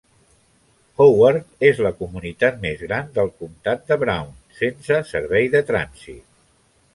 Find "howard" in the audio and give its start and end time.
1.03-1.67